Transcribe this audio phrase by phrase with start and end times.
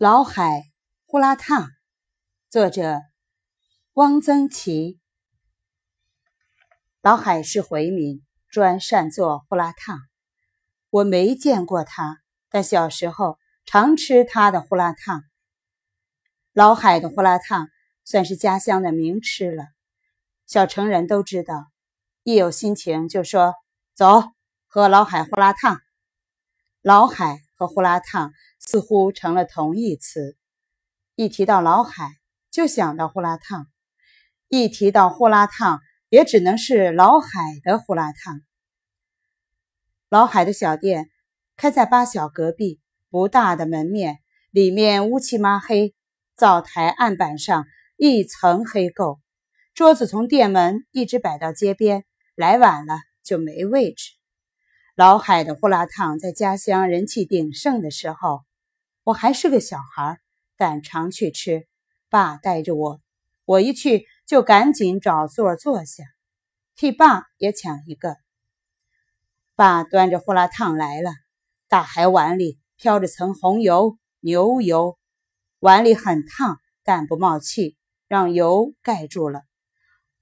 [0.00, 0.62] 老海
[1.04, 1.68] 呼啦烫，
[2.48, 3.00] 作者
[3.92, 4.98] 汪曾祺。
[7.02, 9.98] 老海是回民，专擅做呼啦烫。
[10.88, 12.16] 我没见过他，
[12.48, 15.22] 但小时候常吃他的呼啦烫。
[16.54, 17.68] 老海的呼啦烫
[18.02, 19.66] 算是家乡的名吃了，
[20.46, 21.66] 小城人都知道。
[22.22, 23.52] 一有心情就说
[23.92, 24.22] ：“走，
[24.66, 25.78] 喝老海呼啦烫。”
[26.80, 28.32] 老海和呼啦烫。
[28.70, 30.36] 似乎成了同义词，
[31.16, 32.12] 一提到老海
[32.52, 33.66] 就想到胡辣烫，
[34.46, 37.28] 一提到胡辣烫也只能是老海
[37.64, 38.40] 的胡辣烫。
[40.08, 41.10] 老海的小店
[41.56, 42.78] 开在八小隔壁，
[43.10, 44.20] 不大的门面，
[44.52, 45.96] 里面乌漆抹黑，
[46.36, 49.18] 灶台案板上一层黑垢，
[49.74, 52.04] 桌子从店门一直摆到街边，
[52.36, 54.12] 来晚了就没位置。
[54.94, 58.48] 老海的胡辣烫在家乡人气鼎盛的时候。
[59.10, 60.20] 我还是个小孩，
[60.56, 61.66] 但常去吃。
[62.08, 63.00] 爸带着我，
[63.44, 66.04] 我一去就赶紧找座坐下，
[66.76, 68.16] 替爸也抢一个。
[69.56, 71.10] 爸端着呼啦烫来了，
[71.66, 74.96] 大海碗里飘着层红油、牛油，
[75.58, 77.76] 碗里很烫，但不冒气，
[78.06, 79.42] 让油盖住了。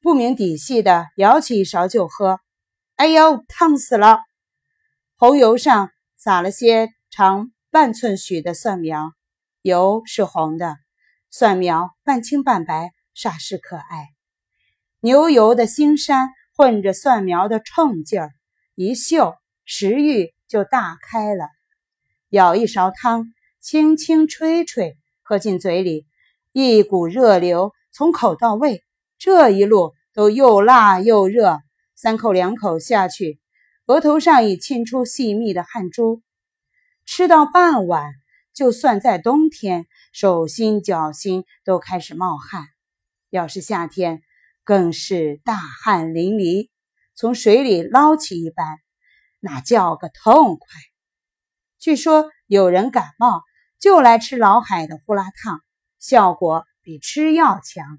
[0.00, 2.40] 不明底细的舀起一勺就喝，
[2.96, 4.20] 哎呦，烫死了！
[5.16, 7.52] 红油上撒了些长。
[7.72, 9.12] 半寸许的蒜苗，
[9.62, 10.76] 油是红的，
[11.30, 14.08] 蒜苗半青半白，煞是可爱。
[14.98, 18.30] 牛油的腥膻混着蒜苗的冲劲儿，
[18.74, 21.48] 一嗅食欲就大开了。
[22.30, 26.08] 舀一勺汤，轻轻吹吹，喝进嘴里，
[26.50, 28.84] 一股热流从口到胃，
[29.16, 31.60] 这一路都又辣又热。
[31.94, 33.38] 三口两口下去，
[33.86, 36.20] 额头上已沁出细密的汗珠。
[37.12, 38.14] 吃到傍晚，
[38.54, 42.62] 就算在冬天，手心脚心都开始冒汗；
[43.30, 44.22] 要是夏天，
[44.62, 46.70] 更是大汗淋漓，
[47.16, 48.64] 从水里捞起一般，
[49.40, 50.68] 那叫个痛快。
[51.80, 53.42] 据说有人感冒，
[53.80, 55.60] 就来吃老海的胡辣汤，
[55.98, 57.98] 效果比吃药强。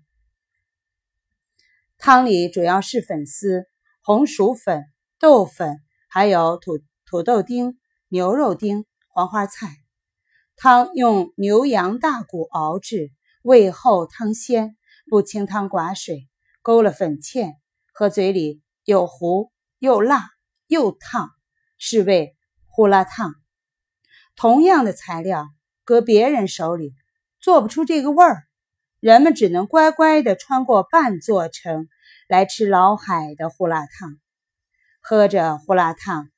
[1.97, 3.65] 汤里主要是粉丝、
[4.01, 4.85] 红薯粉、
[5.19, 7.77] 豆粉，还有土土豆丁、
[8.07, 8.85] 牛肉丁。
[9.13, 9.67] 黄花菜
[10.55, 13.11] 汤用牛羊大骨熬制，
[13.41, 14.77] 味厚汤鲜，
[15.09, 16.29] 不清汤寡水，
[16.61, 17.55] 勾了粉芡，
[17.93, 20.29] 喝嘴里又糊又辣
[20.67, 21.29] 又烫，
[21.77, 23.35] 是谓胡辣烫。
[24.37, 25.49] 同样的材料，
[25.83, 26.93] 搁别人手里
[27.41, 28.43] 做不出这个味儿，
[29.01, 31.89] 人们只能乖乖地穿过半座城
[32.29, 34.17] 来吃老海的胡辣烫，
[35.01, 36.29] 喝着胡辣烫，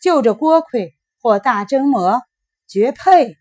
[0.00, 0.96] 就着锅盔。
[1.22, 2.22] 或大蒸馍，
[2.66, 3.36] 绝配。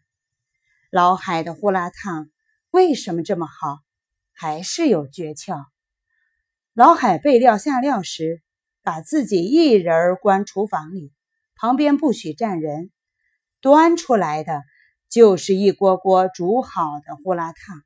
[0.92, 2.30] 老海的呼啦烫
[2.69, 3.80] 为什么这么好？
[4.34, 5.66] 还是有诀窍。
[6.75, 8.44] 老海备料下料时，
[8.84, 11.12] 把自己一人关厨房里，
[11.56, 12.91] 旁边不许站人，
[13.62, 14.62] 端出来的
[15.09, 17.81] 就是一锅锅煮好的呼啦烫。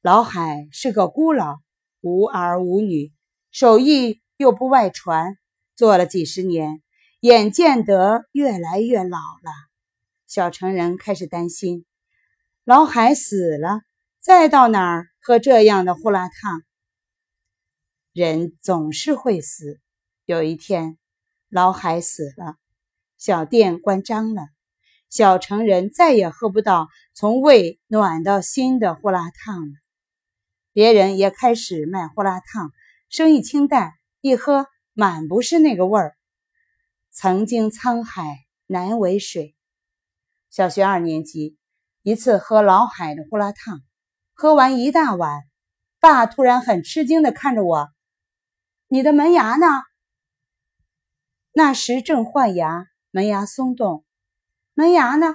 [0.00, 1.58] 老海是个孤老，
[2.00, 3.12] 无儿无女，
[3.50, 5.36] 手艺又不外传，
[5.76, 6.82] 做了几十年。
[7.22, 9.52] 眼见得越来越老了，
[10.26, 11.86] 小城人开始担心：
[12.64, 13.82] 老海死了，
[14.18, 16.64] 再到哪儿喝这样的呼啦烫？
[18.12, 19.78] 人总是会死。
[20.24, 20.98] 有一天，
[21.48, 22.56] 老海死了，
[23.18, 24.48] 小店关张了，
[25.08, 29.74] 小城人再也喝不到从胃暖到心的呼啦烫了。
[30.72, 32.72] 别人也开始卖呼啦烫，
[33.08, 36.16] 生意清淡，一喝满不是那个味儿。
[37.14, 39.54] 曾经沧海难为水。
[40.48, 41.58] 小学二年级，
[42.00, 43.82] 一次喝老海的胡辣汤，
[44.32, 45.42] 喝完一大碗，
[46.00, 47.90] 爸突然很吃惊的看着我
[48.88, 49.66] ：“你的门牙呢？”
[51.52, 54.06] 那时正换牙，门牙松动。
[54.72, 55.34] 门牙呢？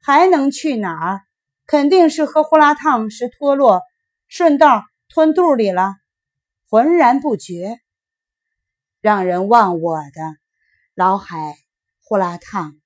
[0.00, 1.22] 还能去哪儿？
[1.66, 3.82] 肯定是喝胡辣汤时脱落，
[4.28, 5.96] 顺道吞肚里了，
[6.68, 7.80] 浑然不觉，
[9.00, 10.41] 让人忘我的。
[10.94, 11.56] 老海
[12.02, 12.81] 胡辣汤。